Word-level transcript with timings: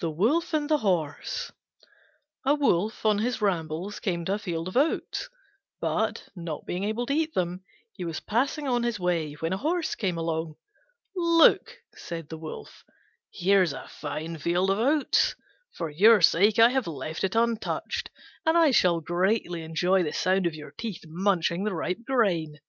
THE 0.00 0.08
WOLF 0.10 0.54
AND 0.54 0.70
THE 0.70 0.78
HORSE 0.78 1.52
A 2.46 2.54
Wolf 2.54 3.04
on 3.04 3.18
his 3.18 3.42
rambles 3.42 4.00
came 4.00 4.24
to 4.24 4.32
a 4.32 4.38
field 4.38 4.68
of 4.68 4.76
oats, 4.78 5.28
but, 5.82 6.30
not 6.34 6.64
being 6.64 6.84
able 6.84 7.04
to 7.04 7.12
eat 7.12 7.34
them, 7.34 7.62
he 7.92 8.06
was 8.06 8.20
passing 8.20 8.66
on 8.66 8.82
his 8.82 8.98
way 8.98 9.34
when 9.34 9.52
a 9.52 9.58
Horse 9.58 9.94
came 9.94 10.16
along. 10.16 10.56
"Look," 11.14 11.76
said 11.94 12.30
the 12.30 12.38
Wolf, 12.38 12.82
"here's 13.30 13.74
a 13.74 13.86
fine 13.86 14.38
field 14.38 14.70
of 14.70 14.78
oats. 14.78 15.36
For 15.74 15.90
your 15.90 16.22
sake 16.22 16.58
I 16.58 16.70
have 16.70 16.86
left 16.86 17.22
it 17.22 17.34
untouched, 17.34 18.08
and 18.46 18.56
I 18.56 18.70
shall 18.70 19.02
greatly 19.02 19.60
enjoy 19.62 20.02
the 20.04 20.12
sound 20.12 20.46
of 20.46 20.54
your 20.54 20.70
teeth 20.70 21.02
munching 21.06 21.64
the 21.64 21.74
ripe 21.74 22.02
grain." 22.06 22.60